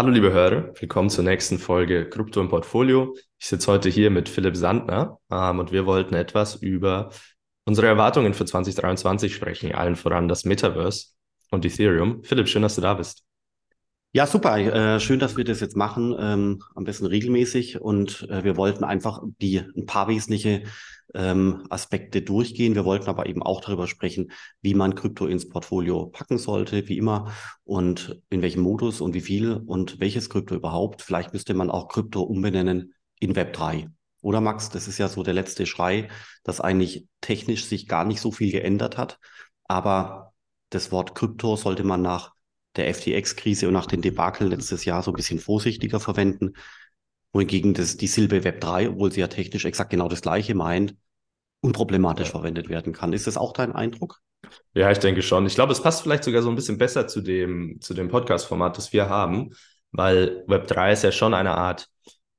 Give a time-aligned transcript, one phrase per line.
[0.00, 3.14] Hallo liebe Hörer, willkommen zur nächsten Folge Krypto im Portfolio.
[3.38, 7.10] Ich sitze heute hier mit Philipp Sandner ähm, und wir wollten etwas über
[7.66, 11.08] unsere Erwartungen für 2023 sprechen, allen voran das Metaverse
[11.50, 12.22] und Ethereum.
[12.24, 13.24] Philipp, schön, dass du da bist.
[14.12, 14.58] Ja, super.
[14.58, 17.80] Äh, schön, dass wir das jetzt machen, ähm, am besten regelmäßig.
[17.80, 20.64] Und äh, wir wollten einfach die ein paar wesentliche
[21.14, 22.74] ähm, Aspekte durchgehen.
[22.74, 24.32] Wir wollten aber eben auch darüber sprechen,
[24.62, 27.32] wie man Krypto ins Portfolio packen sollte, wie immer,
[27.62, 31.02] und in welchem Modus und wie viel und welches Krypto überhaupt.
[31.02, 33.90] Vielleicht müsste man auch Krypto umbenennen in Web 3.
[34.22, 36.08] Oder Max, das ist ja so der letzte Schrei,
[36.42, 39.20] dass eigentlich technisch sich gar nicht so viel geändert hat.
[39.68, 40.32] Aber
[40.70, 42.32] das Wort Krypto sollte man nach
[42.76, 46.54] der FTX-Krise und nach den Debakel letztes Jahr so ein bisschen vorsichtiger verwenden
[47.32, 50.96] wohingegen das, die Silbe Web 3, obwohl sie ja technisch exakt genau das gleiche meint,
[51.60, 52.32] unproblematisch ja.
[52.32, 53.12] verwendet werden kann.
[53.12, 54.20] Ist das auch dein Eindruck?
[54.74, 55.46] Ja, ich denke schon.
[55.46, 58.78] Ich glaube, es passt vielleicht sogar so ein bisschen besser zu dem, zu dem Podcast-Format,
[58.78, 59.50] das wir haben,
[59.92, 61.88] weil Web 3 ist ja schon eine Art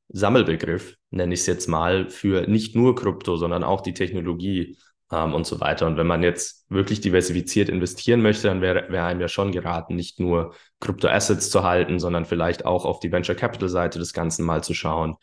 [0.10, 4.78] Sammelbegriff, nenne ich es jetzt mal, für nicht nur Krypto, sondern auch die Technologie
[5.12, 5.88] ähm, und so weiter.
[5.88, 9.96] Und wenn man jetzt wirklich diversifiziert investieren möchte, dann wäre wär einem ja schon geraten,
[9.96, 14.46] nicht nur Kryptoassets zu halten, sondern vielleicht auch auf die Venture Capital Seite des Ganzen
[14.46, 15.16] mal zu schauen,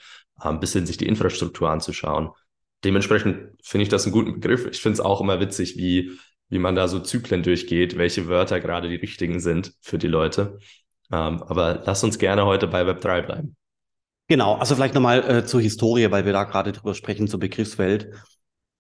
[0.45, 2.31] ähm, bis hin sich die Infrastruktur anzuschauen.
[2.85, 4.67] Dementsprechend finde ich das einen guten Begriff.
[4.67, 6.13] Ich finde es auch immer witzig, wie,
[6.49, 10.59] wie man da so Zyklen durchgeht, welche Wörter gerade die richtigen sind für die Leute.
[11.11, 13.57] Ähm, aber lass uns gerne heute bei Web3 bleiben.
[14.29, 18.13] Genau, also vielleicht nochmal äh, zur Historie, weil wir da gerade drüber sprechen, zur Begriffswelt.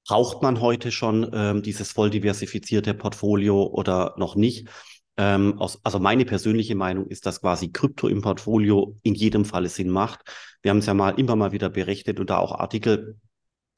[0.08, 4.66] Braucht man heute schon ähm, dieses voll diversifizierte Portfolio oder noch nicht?
[5.18, 9.68] Ähm, aus, also meine persönliche Meinung ist, dass quasi Krypto im Portfolio in jedem Falle
[9.68, 10.20] Sinn macht.
[10.62, 13.18] Wir haben es ja mal immer mal wieder berechnet und da auch Artikel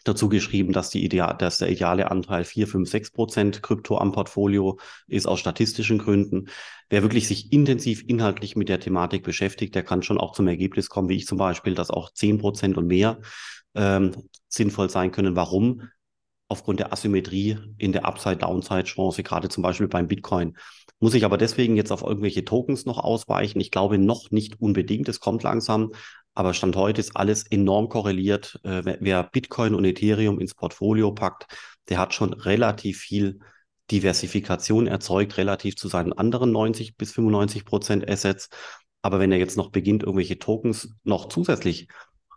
[0.05, 4.13] dazu geschrieben, dass, die Ideal, dass der ideale Anteil 4, 5, 6 Prozent Krypto am
[4.13, 6.47] Portfolio ist aus statistischen Gründen.
[6.91, 10.89] Wer wirklich sich intensiv inhaltlich mit der Thematik beschäftigt, der kann schon auch zum Ergebnis
[10.89, 13.19] kommen, wie ich zum Beispiel, dass auch 10 Prozent und mehr
[13.75, 15.35] ähm, sinnvoll sein können.
[15.35, 15.83] Warum?
[16.51, 20.57] Aufgrund der Asymmetrie in der Upside-Downside-Chance, gerade zum Beispiel beim Bitcoin.
[20.99, 23.61] Muss ich aber deswegen jetzt auf irgendwelche Tokens noch ausweichen?
[23.61, 25.09] Ich glaube noch nicht unbedingt.
[25.09, 25.93] Es kommt langsam.
[26.35, 28.61] Aber Stand heute ist alles enorm korreliert.
[28.65, 31.47] Äh, wer Bitcoin und Ethereum ins Portfolio packt,
[31.89, 33.39] der hat schon relativ viel
[33.91, 38.49] Diversifikation erzeugt, relativ zu seinen anderen 90 bis 95 Prozent Assets.
[39.03, 41.89] Aber wenn er jetzt noch beginnt, irgendwelche Tokens noch zusätzlich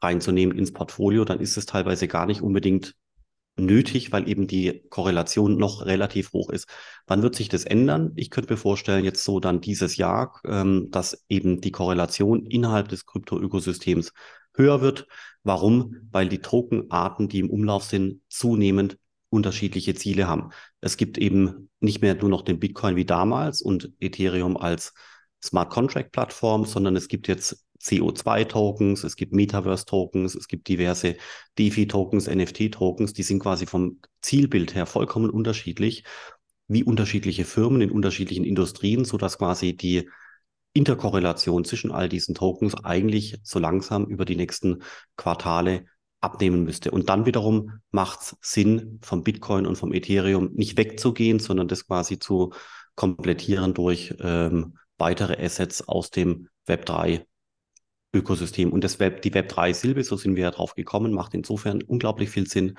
[0.02, 2.96] reinzunehmen ins Portfolio, dann ist es teilweise gar nicht unbedingt
[3.56, 6.68] nötig, weil eben die Korrelation noch relativ hoch ist.
[7.08, 8.12] Wann wird sich das ändern?
[8.16, 12.88] Ich könnte mir vorstellen, jetzt so dann dieses Jahr, ähm, dass eben die Korrelation innerhalb
[12.90, 14.12] des Krypto-Ökosystems
[14.56, 15.08] höher wird.
[15.44, 15.96] Warum?
[16.12, 18.98] Weil die Tokenarten, die im Umlauf sind, zunehmend
[19.30, 20.52] unterschiedliche Ziele haben.
[20.80, 24.94] Es gibt eben nicht mehr nur noch den Bitcoin wie damals und Ethereum als
[25.44, 31.18] Smart Contract Plattform, sondern es gibt jetzt CO2-Tokens, es gibt Metaverse-Tokens, es gibt diverse
[31.60, 36.04] DeFi-Tokens, NFT-Tokens, die sind quasi vom Zielbild her vollkommen unterschiedlich,
[36.68, 40.10] wie unterschiedliche Firmen in unterschiedlichen Industrien, sodass quasi die
[40.74, 44.82] Interkorrelation zwischen all diesen Tokens eigentlich so langsam über die nächsten
[45.18, 45.86] Quartale
[46.20, 46.92] abnehmen müsste.
[46.92, 51.86] Und dann wiederum macht es Sinn, vom Bitcoin und vom Ethereum nicht wegzugehen, sondern das
[51.86, 52.54] quasi zu
[52.96, 57.26] komplettieren durch ähm, weitere Assets aus dem Web 3
[58.14, 58.72] Ökosystem.
[58.72, 62.48] Und das Web, die Web3-Silbe, so sind wir ja drauf gekommen, macht insofern unglaublich viel
[62.48, 62.76] Sinn,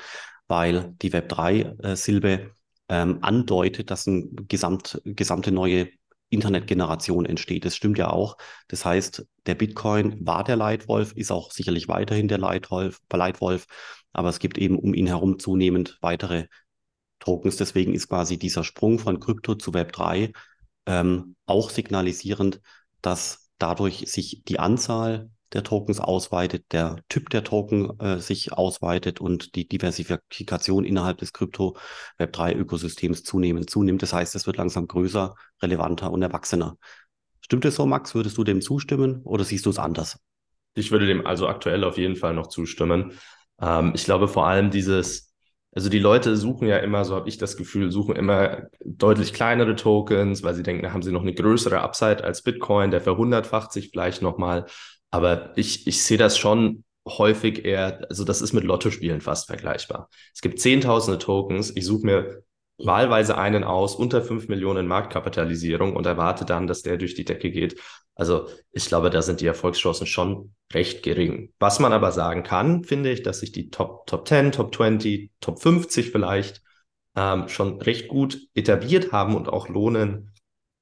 [0.46, 2.52] weil die Web3-Silbe
[2.88, 5.88] ähm, andeutet, dass eine gesamt, gesamte neue
[6.30, 7.64] Internetgeneration entsteht.
[7.64, 8.36] Das stimmt ja auch.
[8.68, 13.66] Das heißt, der Bitcoin war der Leitwolf, ist auch sicherlich weiterhin der Leitwolf, Leitwolf,
[14.12, 16.46] aber es gibt eben um ihn herum zunehmend weitere
[17.18, 17.56] Tokens.
[17.56, 20.32] Deswegen ist quasi dieser Sprung von Krypto zu Web3
[20.86, 22.60] ähm, auch signalisierend,
[23.00, 29.20] dass dadurch sich die Anzahl der Tokens ausweitet, der Typ der Token äh, sich ausweitet
[29.20, 34.02] und die Diversifikation innerhalb des Krypto-Web3-Ökosystems zunehmend zunimmt.
[34.02, 36.76] Das heißt, es wird langsam größer, relevanter und erwachsener.
[37.40, 38.14] Stimmt es so, Max?
[38.14, 40.18] Würdest du dem zustimmen oder siehst du es anders?
[40.74, 43.12] Ich würde dem also aktuell auf jeden Fall noch zustimmen.
[43.60, 45.33] Ähm, ich glaube vor allem dieses
[45.74, 49.74] also die Leute suchen ja immer, so habe ich das Gefühl, suchen immer deutlich kleinere
[49.74, 53.72] Tokens, weil sie denken, da haben sie noch eine größere Upside als Bitcoin, der verhundertfacht
[53.72, 54.66] sich vielleicht nochmal.
[55.10, 60.08] Aber ich, ich sehe das schon häufig eher, also das ist mit Lottospielen fast vergleichbar.
[60.32, 62.42] Es gibt zehntausende Tokens, ich suche mir
[62.78, 67.50] wahlweise einen aus unter 5 Millionen Marktkapitalisierung und erwarte dann, dass der durch die Decke
[67.50, 67.80] geht.
[68.16, 71.52] Also ich glaube, da sind die Erfolgschancen schon recht gering.
[71.58, 75.30] Was man aber sagen kann, finde ich, dass sich die Top, Top 10, Top 20,
[75.40, 76.62] Top 50 vielleicht
[77.16, 80.32] ähm, schon recht gut etabliert haben und auch lohnen,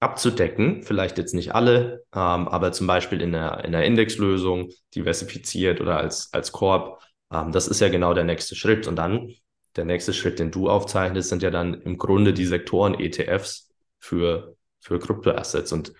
[0.00, 0.82] abzudecken.
[0.82, 5.98] Vielleicht jetzt nicht alle, ähm, aber zum Beispiel in der, in der Indexlösung diversifiziert oder
[5.98, 7.00] als, als Korb.
[7.32, 8.86] Ähm, das ist ja genau der nächste Schritt.
[8.88, 9.32] Und dann
[9.76, 14.98] der nächste Schritt, den du aufzeichnest, sind ja dann im Grunde die Sektoren-ETFs für, für
[14.98, 15.72] Kryptoassets.
[15.72, 15.92] Und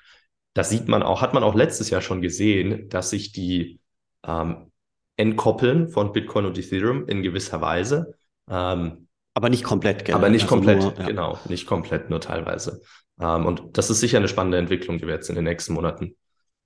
[0.54, 3.80] da sieht man auch, hat man auch letztes Jahr schon gesehen, dass sich die
[4.26, 4.70] ähm,
[5.16, 8.14] entkoppeln von Bitcoin und Ethereum in gewisser Weise.
[8.48, 10.14] Ähm, aber nicht komplett, gell?
[10.14, 11.06] Aber nicht also komplett, nur, ja.
[11.06, 12.82] genau, nicht komplett, nur teilweise.
[13.18, 16.16] Ähm, und das ist sicher eine spannende Entwicklung, die wir jetzt in den nächsten Monaten,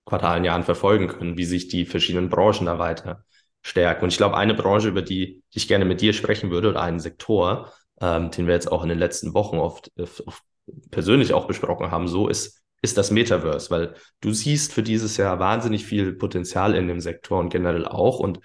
[0.04, 3.24] Quartalen, Jahren verfolgen können, wie sich die verschiedenen Branchen da weiter
[3.62, 4.04] stärken.
[4.04, 7.00] Und ich glaube, eine Branche, über die ich gerne mit dir sprechen würde, oder einen
[7.00, 9.90] Sektor, ähm, den wir jetzt auch in den letzten Wochen oft,
[10.26, 10.42] oft
[10.90, 15.38] persönlich auch besprochen haben, so ist, ist das Metaverse, weil du siehst für dieses Jahr
[15.38, 18.20] wahnsinnig viel Potenzial in dem Sektor und generell auch.
[18.20, 18.40] Und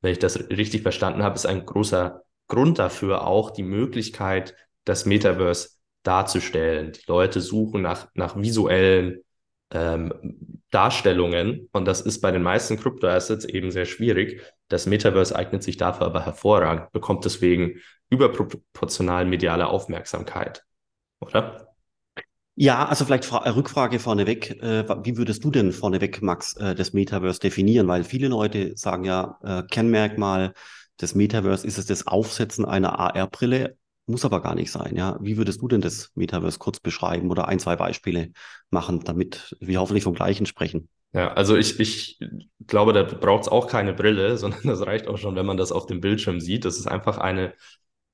[0.00, 5.06] wenn ich das richtig verstanden habe, ist ein großer Grund dafür auch die Möglichkeit, das
[5.06, 5.70] Metaverse
[6.02, 6.92] darzustellen.
[6.92, 9.22] Die Leute suchen nach, nach visuellen
[9.70, 14.42] ähm, Darstellungen und das ist bei den meisten Kryptoassets eben sehr schwierig.
[14.68, 17.80] Das Metaverse eignet sich dafür aber hervorragend, bekommt deswegen
[18.10, 20.64] überproportional mediale Aufmerksamkeit,
[21.20, 21.74] oder?
[22.56, 24.62] Ja, also vielleicht Fra Rückfrage vorneweg.
[24.62, 27.88] Äh, wie würdest du denn vorneweg, Max, äh, das Metaverse definieren?
[27.88, 30.52] Weil viele Leute sagen ja, äh, Kennmerkmal
[31.00, 33.76] des Metaverse ist es das Aufsetzen einer AR-Brille,
[34.06, 34.96] muss aber gar nicht sein.
[34.96, 38.32] Ja, wie würdest du denn das Metaverse kurz beschreiben oder ein, zwei Beispiele
[38.70, 40.88] machen, damit wir hoffentlich vom Gleichen sprechen?
[41.12, 42.18] Ja, also ich, ich
[42.66, 45.72] glaube, da braucht es auch keine Brille, sondern das reicht auch schon, wenn man das
[45.72, 46.64] auf dem Bildschirm sieht.
[46.64, 47.54] Das ist einfach eine,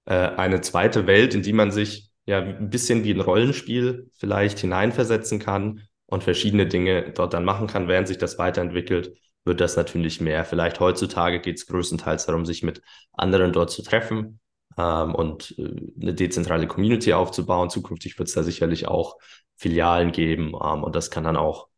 [0.04, 4.58] äh, eine zweite Welt, in die man sich ja ein bisschen wie ein Rollenspiel vielleicht
[4.60, 9.76] hineinversetzen kann und verschiedene Dinge dort dann machen kann, während sich das weiterentwickelt, wird das
[9.76, 10.44] natürlich mehr.
[10.44, 12.82] Vielleicht heutzutage geht es größtenteils darum, sich mit
[13.12, 14.40] anderen dort zu treffen
[14.80, 17.70] ähm, und äh, eine dezentrale Community aufzubauen.
[17.70, 19.16] Zukünftig wird es da sicherlich auch
[19.56, 21.68] Filialen geben ähm, und das kann dann auch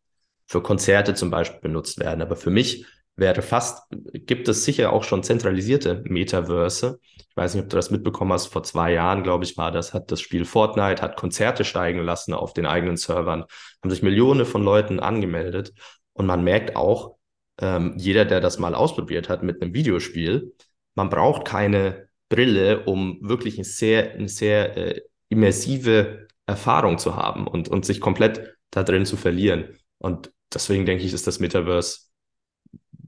[0.46, 2.22] für Konzerte zum Beispiel benutzt werden.
[2.22, 7.00] Aber für mich wäre fast, gibt es sicher auch schon zentralisierte Metaverse.
[7.02, 9.94] Ich weiß nicht, ob du das mitbekommen hast, vor zwei Jahren, glaube ich, war das,
[9.94, 13.44] hat das Spiel Fortnite, hat Konzerte steigen lassen auf den eigenen Servern,
[13.82, 15.72] haben sich Millionen von Leuten angemeldet
[16.12, 17.16] und man merkt auch,
[17.60, 20.54] ähm, jeder, der das mal ausprobiert hat mit einem Videospiel,
[20.94, 27.46] man braucht keine Brille, um wirklich eine sehr, eine sehr äh, immersive Erfahrung zu haben
[27.46, 29.76] und, und sich komplett da drin zu verlieren.
[29.98, 32.12] Und deswegen denke ich, ist das Metaverse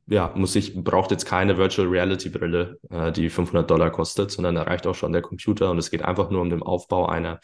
[0.07, 4.55] ja, muss ich, braucht jetzt keine Virtual Reality Brille, äh, die 500 Dollar kostet, sondern
[4.55, 7.41] da reicht auch schon der Computer und es geht einfach nur um den Aufbau einer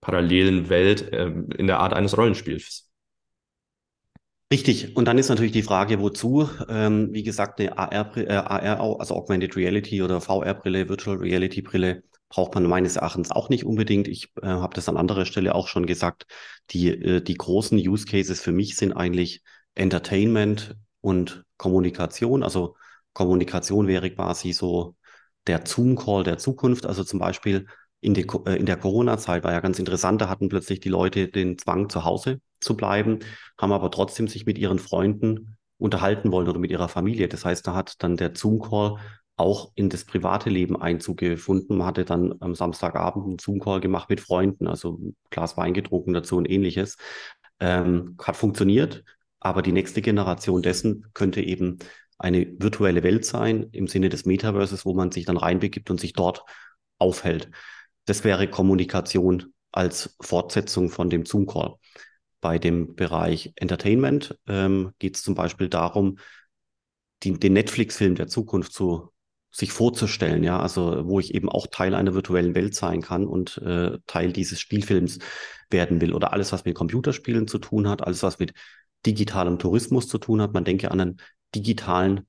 [0.00, 1.26] parallelen Welt äh,
[1.58, 2.85] in der Art eines Rollenspiels.
[4.52, 4.96] Richtig.
[4.96, 6.48] Und dann ist natürlich die Frage, wozu?
[6.68, 12.54] Ähm, wie gesagt, eine AR, äh, AR, also Augmented Reality oder VR-Brille, Virtual Reality-Brille, braucht
[12.54, 14.06] man meines Erachtens auch nicht unbedingt.
[14.06, 16.26] Ich äh, habe das an anderer Stelle auch schon gesagt.
[16.70, 19.42] Die, äh, die großen Use Cases für mich sind eigentlich
[19.74, 20.76] Entertainment,
[21.06, 22.42] und Kommunikation.
[22.42, 22.76] Also
[23.12, 24.96] Kommunikation wäre quasi so
[25.46, 26.84] der Zoom-Call der Zukunft.
[26.84, 27.68] Also zum Beispiel
[28.00, 31.28] in, die, äh, in der Corona-Zeit war ja ganz interessant, da hatten plötzlich die Leute
[31.28, 33.20] den Zwang, zu Hause zu bleiben,
[33.58, 37.28] haben aber trotzdem sich mit ihren Freunden unterhalten wollen oder mit ihrer Familie.
[37.28, 38.98] Das heißt, da hat dann der Zoom-Call
[39.36, 41.76] auch in das private Leben Einzug gefunden.
[41.76, 46.14] Man hatte dann am Samstagabend einen Zoom-Call gemacht mit Freunden, also ein Glas Wein getrunken
[46.14, 46.96] dazu und ähnliches.
[47.60, 49.04] Ähm, hat funktioniert.
[49.40, 51.78] Aber die nächste Generation dessen könnte eben
[52.18, 56.14] eine virtuelle Welt sein im Sinne des Metaverses, wo man sich dann reinbegibt und sich
[56.14, 56.42] dort
[56.98, 57.50] aufhält.
[58.06, 61.74] Das wäre Kommunikation als Fortsetzung von dem Zoom-Call.
[62.40, 66.18] Bei dem Bereich Entertainment ähm, geht es zum Beispiel darum,
[67.22, 69.10] die, den Netflix-Film der Zukunft zu
[69.50, 73.56] sich vorzustellen, ja, also wo ich eben auch Teil einer virtuellen Welt sein kann und
[73.58, 75.18] äh, Teil dieses Spielfilms
[75.70, 78.52] werden will oder alles, was mit Computerspielen zu tun hat, alles, was mit
[79.06, 80.52] digitalem Tourismus zu tun hat.
[80.52, 81.16] Man denke an einen
[81.54, 82.26] digitalen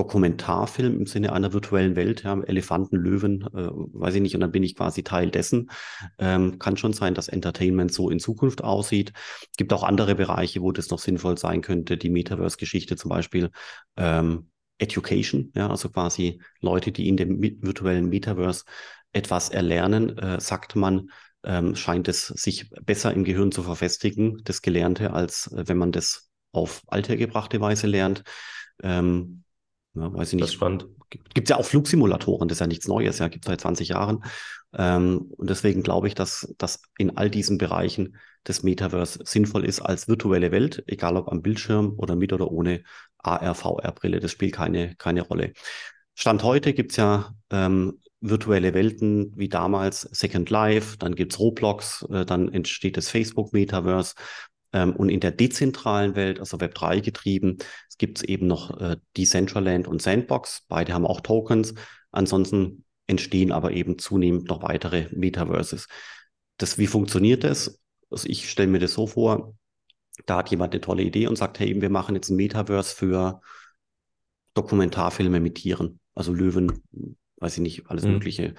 [0.00, 4.50] Dokumentarfilm im Sinne einer virtuellen Welt, ja, Elefanten, Löwen, äh, weiß ich nicht, und dann
[4.50, 5.70] bin ich quasi Teil dessen.
[6.18, 9.12] Ähm, kann schon sein, dass Entertainment so in Zukunft aussieht.
[9.58, 11.98] Gibt auch andere Bereiche, wo das noch sinnvoll sein könnte.
[11.98, 13.50] Die Metaverse-Geschichte zum Beispiel.
[13.98, 18.64] Ähm, Education, ja, also quasi Leute, die in dem virtuellen Metaverse
[19.12, 21.10] etwas erlernen, äh, sagt man,
[21.44, 25.92] ähm, scheint es sich besser im Gehirn zu verfestigen, das Gelernte, als äh, wenn man
[25.92, 28.22] das auf althergebrachte Weise lernt.
[28.82, 29.44] Ähm,
[29.94, 30.42] ja, weiß ich nicht.
[30.42, 30.86] Das ist spannend.
[31.08, 33.88] Gibt es ja auch Flugsimulatoren, das ist ja nichts Neues, ja, gibt es seit 20
[33.88, 34.22] Jahren.
[34.72, 39.80] Ähm, und deswegen glaube ich, dass, dass in all diesen Bereichen das Metaverse sinnvoll ist
[39.80, 42.84] als virtuelle Welt, egal ob am Bildschirm oder mit oder ohne
[43.18, 45.52] AR, VR-Brille, das spielt keine, keine Rolle.
[46.14, 52.06] Stand heute gibt es ja ähm, virtuelle Welten wie damals Second Life, dann gibt's Roblox,
[52.10, 54.14] äh, dann entsteht das Facebook-Metaverse.
[54.72, 57.58] Ähm, und in der dezentralen Welt, also Web3 getrieben,
[58.00, 60.64] es gibt eben noch äh, Decentraland und Sandbox.
[60.68, 61.74] Beide haben auch Tokens.
[62.10, 65.86] Ansonsten entstehen aber eben zunehmend noch weitere Metaverses.
[66.56, 67.78] Das, wie funktioniert das?
[68.10, 69.54] Also ich stelle mir das so vor,
[70.24, 73.42] da hat jemand eine tolle Idee und sagt, hey, wir machen jetzt ein Metaverse für
[74.54, 75.62] Dokumentarfilme mit
[76.14, 76.82] also Löwen,
[77.36, 78.12] weiß ich nicht, alles mhm.
[78.12, 78.54] mögliche.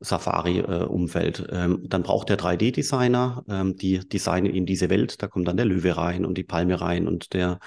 [0.00, 1.48] Safari-Umfeld.
[1.50, 5.66] Ähm, dann braucht der 3D-Designer, ähm, die designen in diese Welt, da kommt dann der
[5.66, 7.58] Löwe rein und die Palme rein und der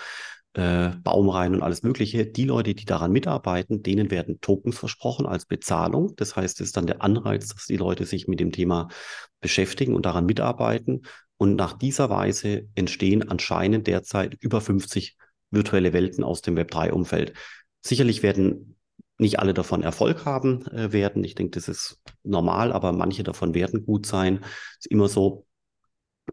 [0.53, 2.25] äh, Baum rein und alles Mögliche.
[2.25, 6.13] Die Leute, die daran mitarbeiten, denen werden Tokens versprochen als Bezahlung.
[6.17, 8.89] Das heißt, es ist dann der Anreiz, dass die Leute sich mit dem Thema
[9.39, 11.03] beschäftigen und daran mitarbeiten.
[11.37, 15.17] Und nach dieser Weise entstehen anscheinend derzeit über 50
[15.51, 17.33] virtuelle Welten aus dem Web3-Umfeld.
[17.81, 18.77] Sicherlich werden
[19.17, 21.23] nicht alle davon Erfolg haben äh, werden.
[21.23, 24.43] Ich denke, das ist normal, aber manche davon werden gut sein.
[24.79, 25.45] Ist immer so.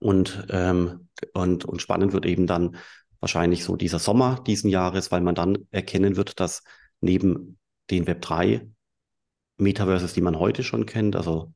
[0.01, 2.77] Und, ähm, und, und spannend wird eben dann
[3.21, 6.63] wahrscheinlich so dieser Sommer diesen Jahres, weil man dann erkennen wird, dass
[7.01, 7.59] neben
[7.91, 8.71] den Web3
[9.57, 11.53] Metaverses, die man heute schon kennt, also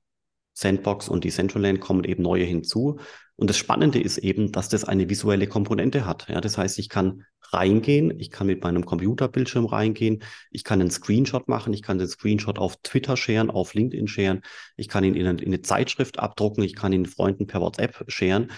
[0.55, 2.99] Sandbox und Decentraland kommen eben neue hinzu.
[3.37, 6.29] Und das Spannende ist eben, dass das eine visuelle Komponente hat.
[6.29, 10.91] Ja, das heißt, ich kann reingehen, ich kann mit meinem Computerbildschirm reingehen, ich kann einen
[10.91, 14.43] Screenshot machen, ich kann den Screenshot auf Twitter sharen, auf LinkedIn sharen,
[14.77, 18.05] ich kann ihn in eine, in eine Zeitschrift abdrucken, ich kann ihn Freunden per WhatsApp
[18.09, 18.51] sharen,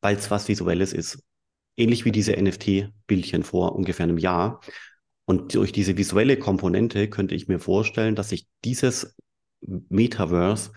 [0.00, 1.22] weil es was Visuelles ist.
[1.76, 4.60] Ähnlich wie diese NFT-Bildchen vor ungefähr einem Jahr.
[5.24, 9.16] Und durch diese visuelle Komponente könnte ich mir vorstellen, dass sich dieses
[9.60, 10.72] Metaverse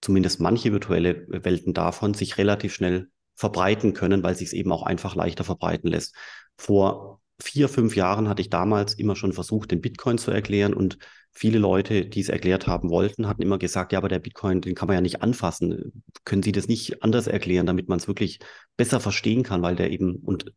[0.00, 4.82] zumindest manche virtuelle Welten davon sich relativ schnell verbreiten können, weil sich es eben auch
[4.82, 6.14] einfach leichter verbreiten lässt.
[6.56, 10.98] Vor vier, fünf Jahren hatte ich damals immer schon versucht, den Bitcoin zu erklären und
[11.30, 14.74] viele Leute, die es erklärt haben wollten, hatten immer gesagt, ja, aber der Bitcoin, den
[14.74, 16.02] kann man ja nicht anfassen.
[16.24, 18.40] Können Sie das nicht anders erklären, damit man es wirklich
[18.76, 20.52] besser verstehen kann, weil der eben, und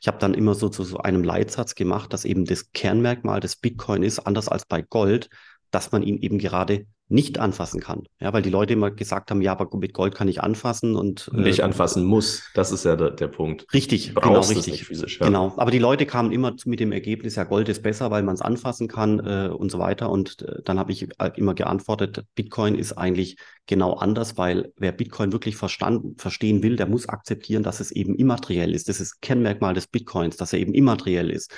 [0.00, 3.56] ich habe dann immer so zu so einem Leitsatz gemacht, dass eben das Kernmerkmal des
[3.56, 5.28] Bitcoin ist, anders als bei Gold,
[5.74, 8.04] dass man ihn eben gerade nicht anfassen kann.
[8.18, 11.30] Ja, weil die Leute immer gesagt haben, ja, aber mit Gold kann ich anfassen und
[11.34, 12.50] äh, nicht anfassen muss.
[12.54, 13.66] Das ist ja der, der Punkt.
[13.74, 14.86] Richtig, genau richtig.
[14.86, 15.26] Physisch, ja.
[15.26, 15.52] Genau.
[15.58, 18.40] Aber die Leute kamen immer mit dem Ergebnis, ja, Gold ist besser, weil man es
[18.40, 20.10] anfassen kann äh, und so weiter.
[20.10, 24.92] Und äh, dann habe ich halt immer geantwortet, Bitcoin ist eigentlich genau anders, weil wer
[24.92, 28.88] Bitcoin wirklich verstanden, verstehen will, der muss akzeptieren, dass es eben immateriell ist.
[28.88, 31.52] Das ist Kennmerkmal des Bitcoins, dass er eben immateriell ist.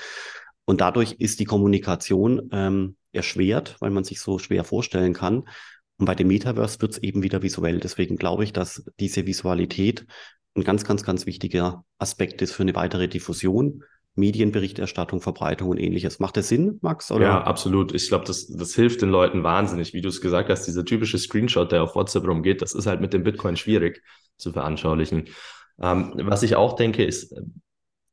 [0.67, 5.45] Und dadurch ist die Kommunikation ähm, erschwert, weil man sich so schwer vorstellen kann.
[5.99, 7.81] Und bei dem Metaverse wird es eben wieder visuell.
[7.81, 10.07] Deswegen glaube ich, dass diese Visualität
[10.55, 13.85] ein ganz, ganz, ganz wichtiger Aspekt ist für eine weitere Diffusion,
[14.17, 16.19] Medienberichterstattung, Verbreitung und ähnliches.
[16.19, 17.13] Macht das Sinn, Max?
[17.13, 17.25] Oder?
[17.27, 17.95] Ja, absolut.
[17.95, 19.93] Ich glaube, das, das hilft den Leuten wahnsinnig.
[19.93, 23.01] Wie du es gesagt hast, dieser typische Screenshot, der auf WhatsApp rumgeht, das ist halt
[23.01, 24.03] mit dem Bitcoin schwierig
[24.39, 25.29] zu veranschaulichen.
[25.81, 27.35] Ähm, was ich auch denke, ist,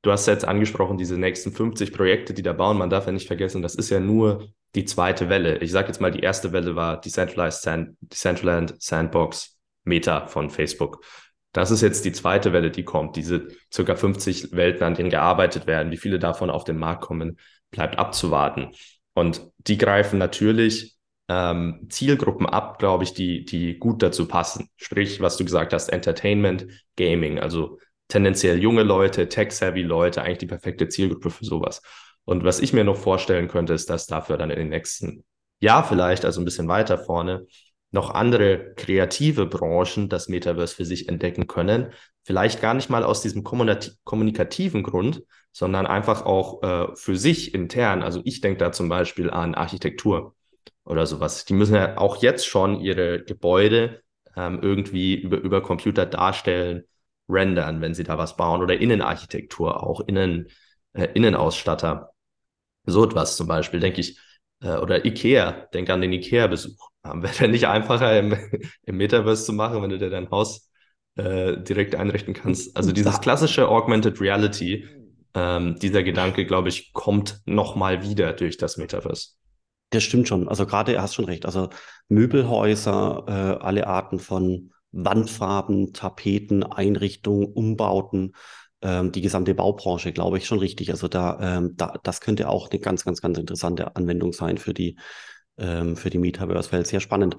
[0.04, 2.78] du hast jetzt angesprochen, diese nächsten 50 Projekte, die da bauen.
[2.78, 5.58] Man darf ja nicht vergessen, das ist ja nur die zweite Welle.
[5.60, 11.04] Ich sage jetzt mal, die erste Welle war Decentralized Sand, Decentraland Sandbox Meta von Facebook.
[11.52, 13.16] Das ist jetzt die zweite Welle, die kommt.
[13.16, 15.92] Diese circa 50 Welten, an denen gearbeitet werden.
[15.92, 17.38] Wie viele davon auf den Markt kommen,
[17.72, 18.72] bleibt abzuwarten.
[19.14, 20.96] Und die greifen natürlich
[21.30, 24.70] ähm, Zielgruppen ab, glaube ich, die, die gut dazu passen.
[24.78, 26.66] Sprich, was du gesagt hast, Entertainment,
[26.98, 27.78] Gaming, also
[28.14, 31.82] tendenziell junge Leute, tech-savvy Leute, eigentlich die perfekte Zielgruppe für sowas.
[32.26, 35.26] Und was ich mir noch vorstellen könnte, ist, dass dafür dann in den nächsten
[35.60, 37.48] Jahr vielleicht, also ein bisschen weiter vorne,
[37.90, 41.92] noch andere kreative Branchen das Metaverse für sich entdecken können.
[42.24, 48.04] Vielleicht gar nicht mal aus diesem kommunikativen Grund, sondern einfach auch äh, für sich intern.
[48.04, 50.36] Also ich denke da zum Beispiel an Architektur
[50.86, 51.46] oder sowas.
[51.46, 54.02] Die müssen ja auch jetzt schon ihre Gebäude
[54.36, 56.84] ähm, irgendwie über, über Computer darstellen
[57.30, 60.48] rendern, wenn sie da was bauen oder Innenarchitektur auch, Innen,
[60.94, 62.12] äh, Innenausstatter.
[62.86, 64.20] So etwas zum Beispiel, denke ich,
[64.62, 66.90] äh, oder Ikea, denk an den Ikea-Besuch.
[67.04, 68.36] Wäre der nicht einfacher im,
[68.84, 70.70] im Metaverse zu machen, wenn du dir dein Haus
[71.16, 72.76] äh, direkt einrichten kannst?
[72.76, 74.88] Also dieses klassische Augmented Reality,
[75.34, 79.30] ähm, dieser Gedanke, glaube ich, kommt nochmal wieder durch das Metaverse.
[79.90, 80.48] Das stimmt schon.
[80.48, 81.46] Also gerade, hast schon recht.
[81.46, 81.70] Also
[82.08, 88.36] Möbelhäuser, äh, alle Arten von Wandfarben, Tapeten, Einrichtungen, Umbauten,
[88.82, 90.92] ähm, die gesamte Baubranche, glaube ich, schon richtig.
[90.92, 94.74] Also da, ähm, da, das könnte auch eine ganz, ganz, ganz interessante Anwendung sein für
[94.74, 94.98] die,
[95.58, 96.88] ähm, für die Metaverse-Welt.
[96.88, 97.38] Sehr spannend.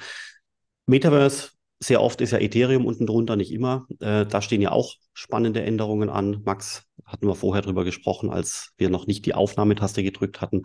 [0.87, 3.87] Metaverse, sehr oft ist ja Ethereum unten drunter, nicht immer.
[4.01, 6.43] Äh, da stehen ja auch spannende Änderungen an.
[6.45, 10.63] Max, hatten wir vorher drüber gesprochen, als wir noch nicht die Aufnahmetaste gedrückt hatten.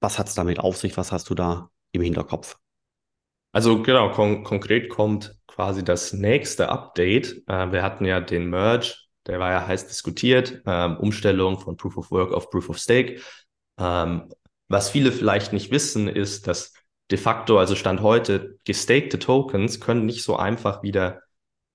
[0.00, 0.96] Was hat es damit auf sich?
[0.96, 2.58] Was hast du da im Hinterkopf.
[3.52, 7.42] Also genau, kon konkret kommt quasi das nächste Update.
[7.46, 8.94] Äh, wir hatten ja den Merge,
[9.26, 13.20] der war ja heiß diskutiert, ähm, Umstellung von Proof of Work auf Proof of Stake.
[13.78, 14.32] Ähm,
[14.68, 16.72] was viele vielleicht nicht wissen, ist, dass
[17.10, 21.20] de facto, also Stand heute, gestakte Tokens können nicht so einfach wieder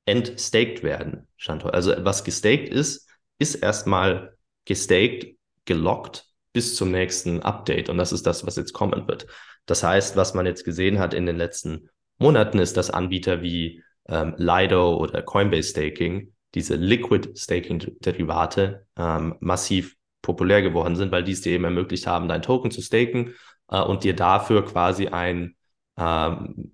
[0.05, 1.27] entstaked werden.
[1.37, 1.75] Stand heute.
[1.75, 3.07] Also was gestaked ist,
[3.37, 6.25] ist erstmal gestaked, gelockt
[6.57, 7.87] bis zum nächsten Update.
[7.87, 9.27] Und das ist das, was jetzt kommen wird.
[9.67, 13.83] Das heißt, was man jetzt gesehen hat in den letzten Monaten, ist, dass Anbieter wie
[14.09, 21.23] ähm, Lido oder Coinbase Staking, diese Liquid Staking Derivate, ähm, massiv populär geworden sind, weil
[21.23, 23.35] die es dir eben ermöglicht haben, dein Token zu staken
[23.69, 25.55] äh, und dir dafür quasi ein
[25.95, 26.71] ähm,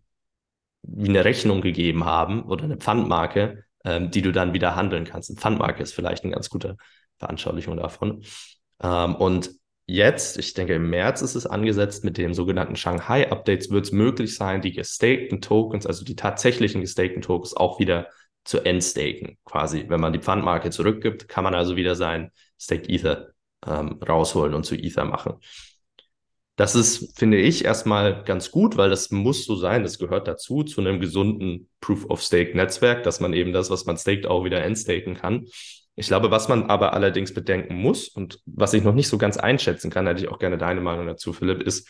[0.83, 5.29] wie eine Rechnung gegeben haben oder eine Pfandmarke, ähm, die du dann wieder handeln kannst.
[5.29, 6.77] Eine Pfandmarke ist vielleicht eine ganz gute
[7.19, 8.23] Veranschaulichung davon.
[8.81, 9.49] Ähm, und
[9.85, 14.35] jetzt, ich denke im März ist es angesetzt, mit dem sogenannten Shanghai-Updates wird es möglich
[14.35, 18.07] sein, die gestakten Tokens, also die tatsächlichen gestakten Tokens auch wieder
[18.43, 19.37] zu entstaken.
[19.45, 23.29] Quasi, wenn man die Pfandmarke zurückgibt, kann man also wieder sein Stake Ether
[23.65, 25.35] ähm, rausholen und zu Ether machen.
[26.55, 29.81] Das ist, finde ich, erstmal ganz gut, weil das muss so sein.
[29.81, 34.43] Das gehört dazu, zu einem gesunden Proof-of-Stake-Netzwerk, dass man eben das, was man staked, auch
[34.43, 35.47] wieder entstaken kann.
[35.95, 39.37] Ich glaube, was man aber allerdings bedenken muss und was ich noch nicht so ganz
[39.37, 41.87] einschätzen kann, hätte ich auch gerne deine Meinung dazu, Philipp, ist,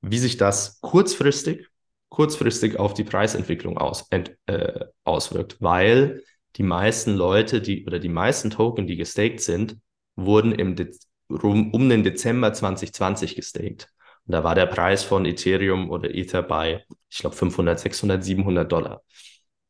[0.00, 1.68] wie sich das kurzfristig,
[2.08, 6.22] kurzfristig auf die Preisentwicklung aus, ent, äh, auswirkt, weil
[6.56, 9.76] die meisten Leute, die oder die meisten Token, die gestaked sind,
[10.16, 10.90] wurden im De
[11.28, 13.88] um, um den Dezember 2020 gestaked.
[14.26, 18.70] Und da war der Preis von Ethereum oder Ether bei, ich glaube, 500, 600, 700
[18.70, 19.02] Dollar.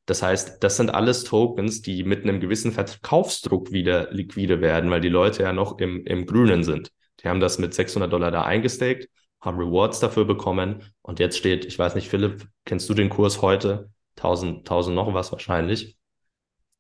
[0.07, 5.01] Das heißt, das sind alles Tokens, die mit einem gewissen Verkaufsdruck wieder liquide werden, weil
[5.01, 6.93] die Leute ja noch im, im Grünen sind.
[7.21, 9.09] Die haben das mit 600 Dollar da eingestaked,
[9.41, 13.43] haben Rewards dafür bekommen und jetzt steht, ich weiß nicht, Philipp, kennst du den Kurs
[13.43, 13.91] heute?
[14.17, 15.97] 1000, 1000 noch was wahrscheinlich.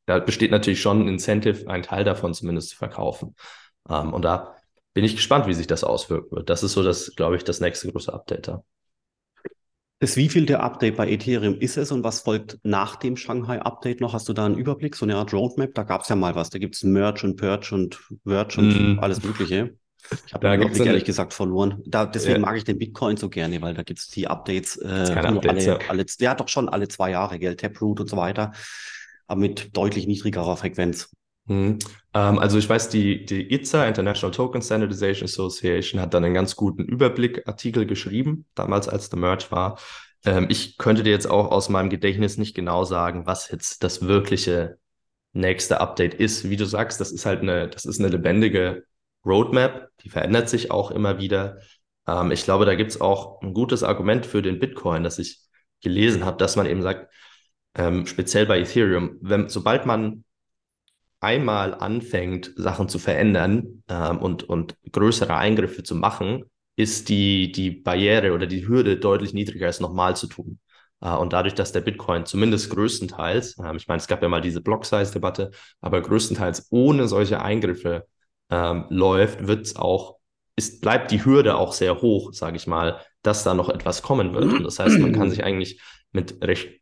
[0.07, 3.35] Da besteht natürlich schon ein Incentive, einen Teil davon zumindest zu verkaufen.
[3.89, 4.55] Ähm, und da
[4.95, 6.49] bin ich gespannt, wie sich das auswirken wird.
[6.49, 8.63] Das ist so das, glaube ich, das nächste große Update da.
[9.99, 14.13] Das wievielte Update bei Ethereum ist es und was folgt nach dem Shanghai-Update noch?
[14.13, 15.75] Hast du da einen Überblick, so eine Art Roadmap?
[15.75, 16.51] Da gab es ja mal was.
[16.51, 18.99] Da gibt es Merch und Purge und Verge und mm.
[18.99, 19.75] alles Mögliche.
[20.27, 21.83] Ich habe den Überblick ehrlich gesagt verloren.
[21.87, 22.41] Da, deswegen ja.
[22.41, 25.65] mag ich den Bitcoin so gerne, weil da gibt es die Updates, äh, Updates alle,
[25.65, 25.79] ja.
[25.89, 28.53] alle, ja doch schon alle zwei Jahre, Geld, Taproot und so weiter,
[29.27, 31.11] aber mit deutlich niedrigerer Frequenz.
[31.47, 31.79] Mhm.
[32.15, 36.57] Ähm, also ich weiß, die, die ITSA, International Token Standardization Association, hat dann einen ganz
[36.57, 39.79] guten Überblickartikel geschrieben, damals als der Merge war.
[40.25, 44.03] Ähm, ich könnte dir jetzt auch aus meinem Gedächtnis nicht genau sagen, was jetzt das
[44.07, 44.79] wirkliche
[45.33, 46.51] nächste Update ist.
[46.51, 48.85] Wie du sagst, das ist halt eine, das ist eine lebendige
[49.25, 51.59] Roadmap, die verändert sich auch immer wieder.
[52.09, 55.41] Ähm, ich glaube, da gibt es auch ein gutes Argument für den Bitcoin, das ich
[55.83, 57.13] gelesen habe, dass man eben sagt,
[58.07, 60.25] speziell bei Ethereum, wenn, sobald man
[61.21, 66.45] einmal anfängt, Sachen zu verändern ähm, und, und größere Eingriffe zu machen,
[66.77, 70.59] ist die, die Barriere oder die Hürde deutlich niedriger als nochmal zu tun.
[71.01, 74.41] Äh, und dadurch, dass der Bitcoin zumindest größtenteils, äh, ich meine, es gab ja mal
[74.41, 75.51] diese Block-Size-Debatte,
[75.81, 78.07] aber größtenteils ohne solche Eingriffe
[78.51, 80.17] ähm, läuft, wird es auch,
[80.57, 84.35] ist, bleibt die Hürde auch sehr hoch, sage ich mal, dass da noch etwas kommen
[84.35, 84.45] wird.
[84.45, 85.81] Und das heißt, man kann sich eigentlich
[86.13, 86.81] mit recht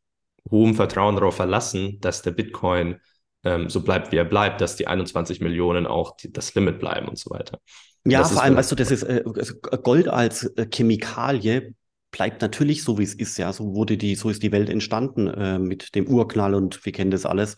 [0.50, 3.00] hohem Vertrauen darauf verlassen, dass der Bitcoin
[3.44, 7.08] ähm, so bleibt, wie er bleibt, dass die 21 Millionen auch die, das Limit bleiben
[7.08, 7.58] und so weiter.
[8.04, 11.74] Ja, das vor allem, weißt du, das ist äh, also Gold als äh, Chemikalie
[12.10, 13.38] bleibt natürlich so, wie es ist.
[13.38, 16.92] Ja, so wurde die, so ist die Welt entstanden äh, mit dem Urknall und wir
[16.92, 17.56] kennen das alles.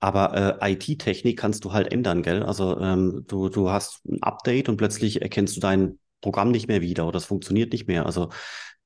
[0.00, 2.42] Aber äh, IT-Technik kannst du halt ändern, gell?
[2.42, 6.82] Also ähm, du, du hast ein Update und plötzlich erkennst du dein Programm nicht mehr
[6.82, 8.04] wieder oder es funktioniert nicht mehr.
[8.04, 8.28] Also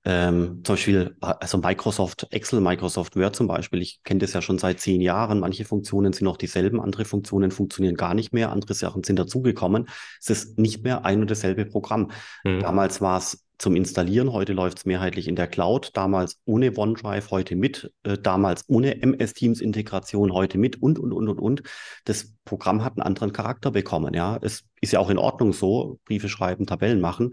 [0.04, 4.58] ähm, zum Beispiel, also Microsoft Excel, Microsoft Word zum Beispiel, ich kenne das ja schon
[4.58, 5.40] seit zehn Jahren.
[5.40, 9.88] Manche Funktionen sind noch dieselben, andere Funktionen funktionieren gar nicht mehr, andere Sachen sind dazugekommen.
[10.18, 12.10] Es ist nicht mehr ein und dasselbe Programm.
[12.44, 12.60] Mhm.
[12.60, 17.30] Damals war es zum Installieren, heute läuft es mehrheitlich in der Cloud, damals ohne OneDrive,
[17.30, 21.62] heute mit, äh, damals ohne MS Teams Integration, heute mit und, und, und, und, und.
[22.06, 24.38] Das Programm hat einen anderen Charakter bekommen, ja.
[24.40, 27.32] Es ist ja auch in Ordnung so, Briefe schreiben, Tabellen machen.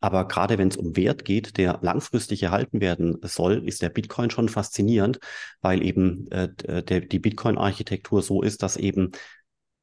[0.00, 4.30] Aber gerade wenn es um Wert geht, der langfristig erhalten werden soll, ist der Bitcoin
[4.30, 5.18] schon faszinierend,
[5.60, 6.48] weil eben äh,
[6.82, 9.12] der, die Bitcoin-Architektur so ist, dass eben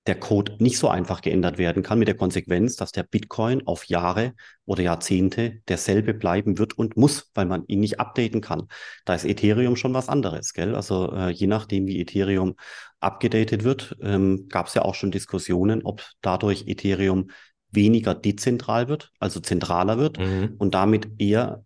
[0.08, 3.86] der Code nicht so einfach geändert werden kann, mit der Konsequenz, dass der Bitcoin auf
[3.86, 4.34] Jahre
[4.66, 8.68] oder Jahrzehnte derselbe bleiben wird und muss, weil man ihn nicht updaten kann.
[9.06, 10.76] Da ist Ethereum schon was anderes, gell?
[10.76, 12.56] Also äh, je nachdem, wie Ethereum
[13.00, 17.32] abgedatet wird, ähm, gab es ja auch schon Diskussionen, ob dadurch Ethereum
[17.76, 20.56] weniger dezentral wird, also zentraler wird mhm.
[20.58, 21.64] und damit eher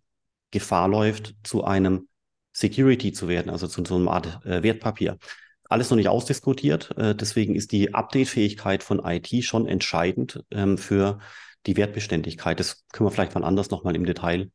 [0.51, 2.07] Gefahr läuft, zu einem
[2.51, 5.17] Security zu werden, also zu so einer Art äh, Wertpapier.
[5.63, 11.19] Alles noch nicht ausdiskutiert, äh, deswegen ist die Update-Fähigkeit von IT schon entscheidend ähm, für
[11.67, 12.59] die Wertbeständigkeit.
[12.59, 14.51] Das können wir vielleicht wann anders nochmal im Detail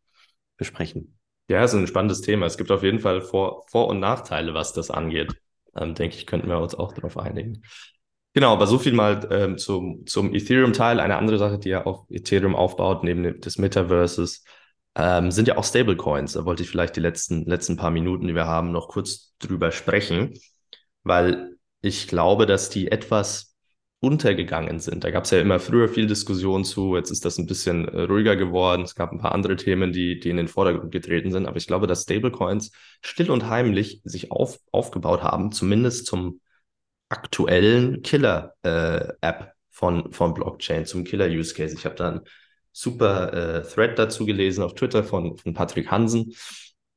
[0.56, 1.18] besprechen.
[1.48, 2.46] Ja, ist ein spannendes Thema.
[2.46, 5.34] Es gibt auf jeden Fall Vor-, Vor und Nachteile, was das angeht.
[5.76, 7.62] Ähm, denke ich, könnten wir uns auch darauf einigen.
[8.34, 10.98] Genau, aber so viel mal ähm, zum, zum Ethereum-Teil.
[10.98, 14.44] Eine andere Sache, die ja auf Ethereum aufbaut, neben des Metaverses,
[14.96, 16.32] ähm, sind ja auch Stablecoins.
[16.32, 19.70] Da wollte ich vielleicht die letzten, letzten paar Minuten, die wir haben, noch kurz drüber
[19.70, 20.34] sprechen,
[21.04, 23.54] weil ich glaube, dass die etwas
[24.00, 25.04] untergegangen sind.
[25.04, 28.02] Da gab es ja immer früher viel Diskussion zu, jetzt ist das ein bisschen äh,
[28.02, 28.82] ruhiger geworden.
[28.82, 31.68] Es gab ein paar andere Themen, die, die in den Vordergrund getreten sind, aber ich
[31.68, 36.40] glaube, dass Stablecoins still und heimlich sich auf, aufgebaut haben, zumindest zum
[37.14, 41.74] aktuellen Killer-App äh, von, von Blockchain, zum Killer-Use-Case.
[41.74, 42.20] Ich habe da einen
[42.72, 46.34] super äh, Thread dazu gelesen auf Twitter von, von Patrick Hansen.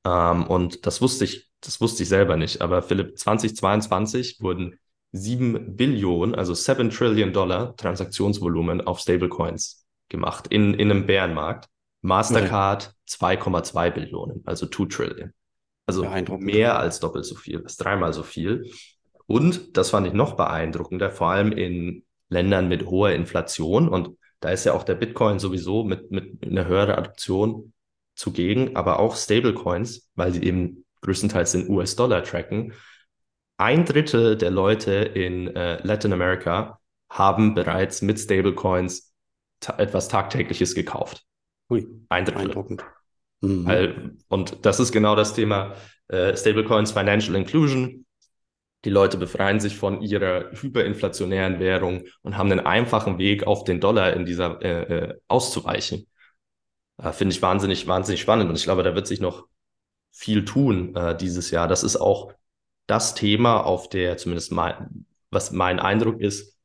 [0.03, 2.61] Ähm, und das wusste ich, das wusste ich selber nicht.
[2.61, 4.79] Aber Philipp, 2022 wurden
[5.11, 11.67] 7 Billionen, also 7 Trillion Dollar Transaktionsvolumen auf Stablecoins gemacht in, in einem Bärenmarkt.
[12.01, 13.37] Mastercard okay.
[13.39, 15.33] 2,2 Billionen, also 2 Trillion.
[15.85, 16.03] Also
[16.37, 18.69] mehr als doppelt so viel, das ist dreimal so viel.
[19.27, 23.89] Und das fand ich noch beeindruckender, vor allem in Ländern mit hoher Inflation.
[23.89, 27.73] Und da ist ja auch der Bitcoin sowieso mit, mit einer höheren Adoption
[28.15, 32.73] zugegen, aber auch Stablecoins, weil sie eben größtenteils den US-Dollar tracken.
[33.57, 39.13] Ein Drittel der Leute in äh, Latin America haben bereits mit Stablecoins
[39.59, 41.23] ta etwas Tagtägliches gekauft.
[41.69, 42.77] Ui, Ein Drittel.
[43.41, 43.65] Mhm.
[43.65, 45.73] Weil, und das ist genau das Thema
[46.07, 48.05] äh, Stablecoins Financial Inclusion.
[48.85, 53.79] Die Leute befreien sich von ihrer hyperinflationären Währung und haben einen einfachen Weg, auf den
[53.79, 56.07] Dollar in dieser äh, äh, auszuweichen.
[56.97, 58.49] Äh, Finde ich wahnsinnig, wahnsinnig spannend.
[58.49, 59.47] Und ich glaube, da wird sich noch
[60.11, 61.67] viel tun äh, dieses Jahr.
[61.67, 62.33] Das ist auch
[62.87, 66.57] das Thema, auf der zumindest mein, was mein Eindruck ist,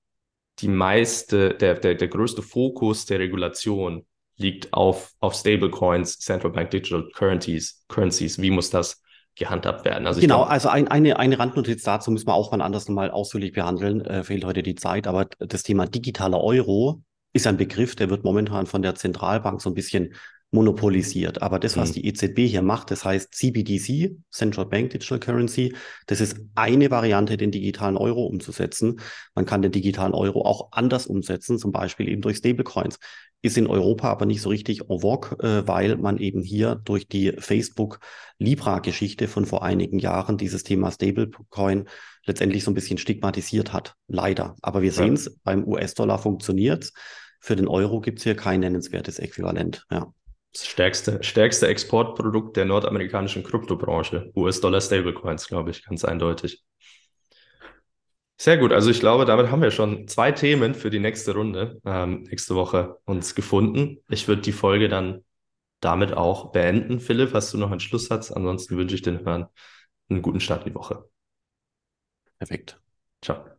[0.61, 6.71] die meiste, der, der, der größte Fokus der Regulation liegt auf, auf Stablecoins, Central Bank
[6.71, 8.41] Digital Currencies, Currencies.
[8.41, 9.02] Wie muss das
[9.35, 10.07] gehandhabt werden.
[10.07, 13.11] Also genau, glaub, also ein, eine, eine Randnotiz dazu müssen wir auch mal anders nochmal
[13.11, 14.05] ausführlich behandeln.
[14.05, 18.25] Äh, fehlt heute die Zeit, aber das Thema digitaler Euro ist ein Begriff, der wird
[18.25, 20.15] momentan von der Zentralbank so ein bisschen
[20.53, 21.43] monopolisiert.
[21.43, 21.95] Aber das, was mhm.
[21.95, 25.75] die EZB hier macht, das heißt CBDC, Central Bank Digital Currency,
[26.07, 29.01] das ist eine Variante, den digitalen Euro umzusetzen.
[29.35, 32.99] Man kann den digitalen Euro auch anders umsetzen, zum Beispiel eben durch Stablecoins
[33.43, 37.09] ist in Europa aber nicht so richtig en vogue, äh, weil man eben hier durch
[37.09, 41.89] die Facebook-Libra-Geschichte von vor einigen Jahren dieses Thema Stablecoin
[42.25, 43.97] letztendlich so ein bisschen stigmatisiert hat.
[44.07, 44.55] Leider.
[44.63, 46.93] Aber wir sehen es, beim US-Dollar funktioniert
[47.41, 49.85] Für den Euro gibt es hier kein nennenswertes Äquivalent.
[49.91, 50.13] Ja.
[50.53, 54.31] Das stärkste, stärkste Exportprodukt der nordamerikanischen Kryptobranche.
[54.37, 56.63] US-Dollar Stablecoins, glaube ich, ganz eindeutig.
[58.39, 58.73] Sehr gut.
[58.73, 62.55] Also ich glaube, damit haben wir schon zwei Themen für die nächste Runde ähm, nächste
[62.57, 63.99] Woche uns gefunden.
[64.09, 65.25] Ich würde die Folge dann
[65.81, 67.01] damit auch beenden.
[67.01, 68.33] Philipp, hast du noch einen Schlusssatz?
[68.33, 69.47] Ansonsten wünsche ich den Hörern
[70.09, 71.05] einen guten Start in die Woche.
[72.39, 72.79] Perfekt.
[73.23, 73.52] Ciao.